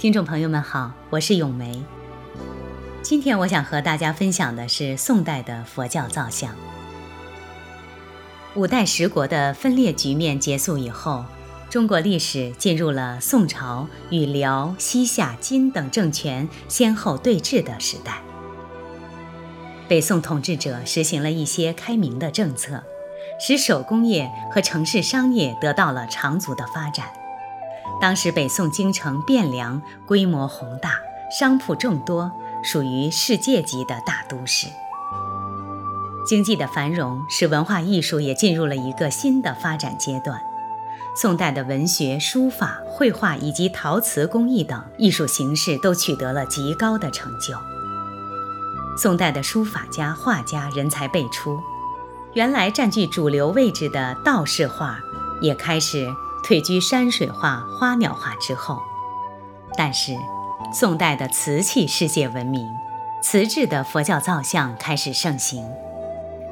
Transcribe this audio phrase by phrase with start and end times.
[0.00, 1.84] 听众朋友们好，我是咏梅。
[3.02, 6.56] 今天我想和大家分享的是宋代的佛教造像。
[8.54, 11.26] 五代十国的分裂局面结束以后，
[11.68, 18.22] 中国历史进入了宋朝与辽、西夏、金等政权先后对峙的时代。
[19.86, 22.82] 北宋统治者实行了一些开明的政策，
[23.38, 27.19] 使手工业和城市商业得到了长足的发展。
[28.00, 30.98] 当时北宋京城汴梁规模宏大，
[31.38, 32.32] 商铺众多，
[32.64, 34.68] 属于世界级的大都市。
[36.26, 40.40] 经济的繁荣使文化艺术也进入了一个新的发展阶段。
[41.14, 47.54] 宋代的文学、书法、绘画以及陶瓷工艺等艺术形式都取得了极高的成就。
[48.96, 51.58] 宋代的书法家、画家人才辈出，
[52.32, 54.98] 原来占据主流位置的道士画
[55.42, 56.08] 也开始。
[56.42, 58.80] 退居山水画、花鸟画之后，
[59.76, 60.16] 但是
[60.72, 62.68] 宋代的瓷器世界闻名，
[63.22, 65.64] 瓷制的佛教造像开始盛行。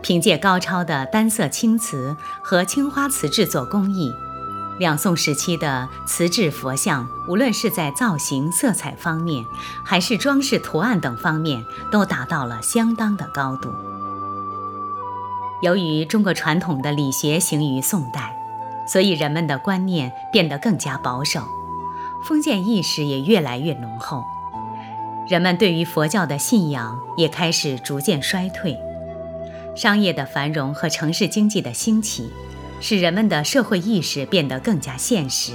[0.00, 4.12] 凭借高超的单色青瓷和青花瓷制作工艺，
[4.78, 9.44] 两宋时期的瓷制佛像，无论是在造型、色彩方面，
[9.84, 13.72] 还是装饰图案等方面，都达到了相当的高度。
[15.62, 18.37] 由于中国传统的理学行于宋代。
[18.88, 21.42] 所以人们的观念变得更加保守，
[22.26, 24.24] 封建意识也越来越浓厚，
[25.28, 28.78] 人们对于佛教的信仰也开始逐渐衰退。
[29.76, 32.32] 商业的繁荣和城市经济的兴起，
[32.80, 35.52] 使人们的社会意识变得更加现实，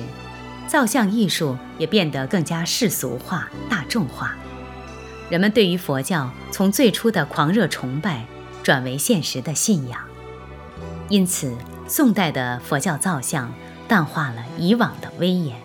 [0.68, 4.36] 造像艺术也变得更加世俗化、大众化。
[5.30, 8.26] 人们对于佛教从最初的狂热崇拜，
[8.62, 10.00] 转为现实的信仰，
[11.10, 11.58] 因此。
[11.96, 13.54] 宋代的佛教造像
[13.88, 15.62] 淡化了以往的威严，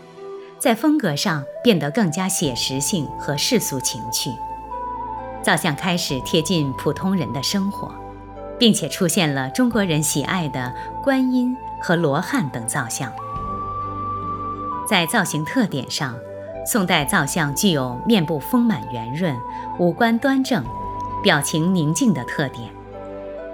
[0.58, 4.30] 在风格上变得更加写实性和世俗情趣。
[5.42, 7.90] 造像开始贴近普通人的生活，
[8.58, 13.10] 并且出现了中国人喜爱的观音和罗汉等造像。
[14.86, 16.14] 在造型特点上，
[16.66, 19.34] 宋代造像具有面部丰满圆润、
[19.78, 20.62] 五官端正、
[21.22, 22.68] 表情宁静的特点。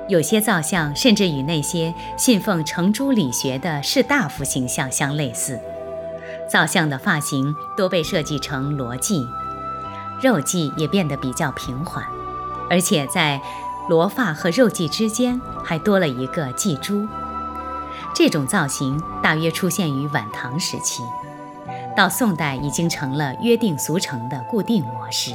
[0.07, 5.59] 有些造像甚至与那些信奉程朱理学的士大夫形象相类似。
[6.47, 9.27] 造像的发型多被设计成罗髻，
[10.21, 12.05] 肉髻也变得比较平缓，
[12.69, 13.41] 而且在
[13.89, 17.09] 罗发和肉髻之间还多了一个髻珠。
[18.15, 21.03] 这种造型大约出现于晚唐时期，
[21.97, 25.35] 到宋代已经成了约定俗成的固定模式。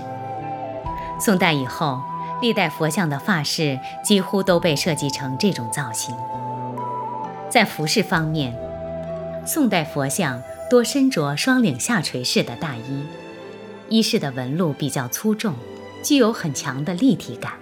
[1.19, 1.99] 宋代以后。
[2.41, 6.15] 历代佛像的发饰几乎都被设计成这种造型。
[7.49, 8.55] 在服饰方面，
[9.45, 13.05] 宋代佛像多身着双领下垂式的大衣，
[13.89, 15.55] 衣饰的纹路比较粗重，
[16.03, 17.53] 具有很强的立体感。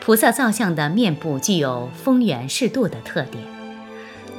[0.00, 3.44] 菩萨造像的面部具有丰圆适度的特点，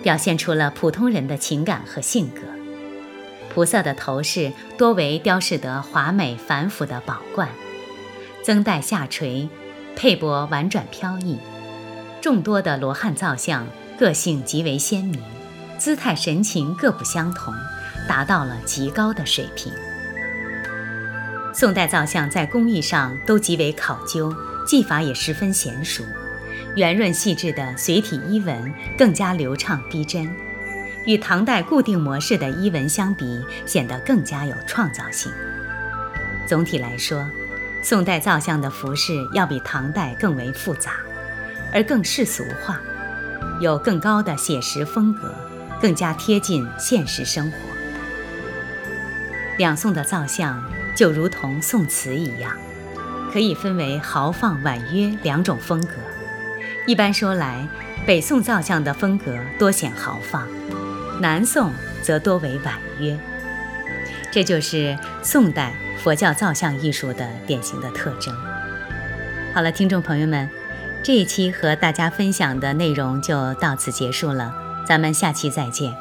[0.03, 2.41] 表现出了普通人的情感和性格。
[3.53, 7.47] 菩萨的头饰多为雕饰得华美繁复的宝冠。
[8.43, 9.47] 增带下垂，
[9.95, 11.37] 佩帛婉转飘逸。
[12.21, 15.19] 众多的罗汉造像个性极为鲜明，
[15.77, 17.53] 姿态神情各不相同，
[18.07, 19.71] 达到了极高的水平。
[21.53, 24.33] 宋代造像在工艺上都极为考究，
[24.65, 26.03] 技法也十分娴熟，
[26.75, 30.31] 圆润细致的随体衣纹更加流畅逼真，
[31.05, 35.31] 与唐代固定模式的衣纹相比，显得更加有创造性。
[36.47, 37.27] 总体来说。
[37.83, 40.93] 宋代造像的服饰要比唐代更为复杂，
[41.73, 42.79] 而更世俗化，
[43.59, 45.33] 有更高的写实风格，
[45.81, 47.57] 更加贴近现实生活。
[49.57, 50.63] 两宋的造像
[50.95, 52.55] 就如同宋词一样，
[53.33, 55.93] 可以分为豪放婉约两种风格。
[56.85, 57.67] 一般说来，
[58.05, 60.47] 北宋造像的风格多显豪放，
[61.19, 61.71] 南宋
[62.01, 63.17] 则多为婉约。
[64.31, 65.73] 这就是宋代。
[66.03, 68.35] 佛教造像艺术的典型的特征。
[69.53, 70.49] 好了，听众朋友们，
[71.03, 74.51] 这一期和大家分享的内容就到此结束了，
[74.83, 75.95] 咱们下期再见。